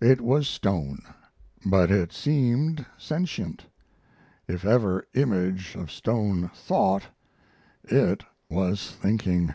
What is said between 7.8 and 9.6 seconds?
it was thinking.